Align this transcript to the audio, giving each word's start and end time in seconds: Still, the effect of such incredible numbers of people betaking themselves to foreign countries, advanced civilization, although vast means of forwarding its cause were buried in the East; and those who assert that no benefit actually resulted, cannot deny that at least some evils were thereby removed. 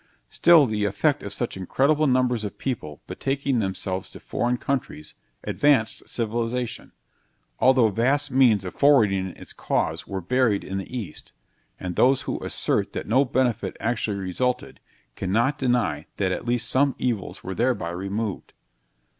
Still, 0.29 0.65
the 0.65 0.85
effect 0.85 1.21
of 1.21 1.31
such 1.31 1.55
incredible 1.55 2.07
numbers 2.07 2.43
of 2.43 2.57
people 2.57 3.01
betaking 3.05 3.59
themselves 3.59 4.09
to 4.09 4.19
foreign 4.19 4.57
countries, 4.57 5.13
advanced 5.43 6.09
civilization, 6.09 6.91
although 7.59 7.89
vast 7.89 8.31
means 8.31 8.63
of 8.63 8.73
forwarding 8.73 9.27
its 9.35 9.53
cause 9.53 10.07
were 10.07 10.19
buried 10.19 10.63
in 10.63 10.79
the 10.79 10.91
East; 10.97 11.33
and 11.79 11.95
those 11.95 12.23
who 12.23 12.43
assert 12.43 12.93
that 12.93 13.05
no 13.07 13.23
benefit 13.23 13.77
actually 13.79 14.17
resulted, 14.17 14.79
cannot 15.15 15.59
deny 15.59 16.07
that 16.17 16.31
at 16.31 16.47
least 16.47 16.67
some 16.71 16.95
evils 16.97 17.43
were 17.43 17.53
thereby 17.53 17.91
removed. 17.91 18.53